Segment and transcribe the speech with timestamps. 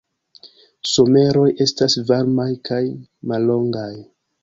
[0.91, 2.83] Someroj estas varmaj kaj
[3.33, 3.91] mallongaj.